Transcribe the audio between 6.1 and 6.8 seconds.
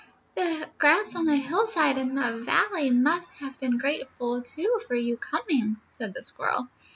the squirrel.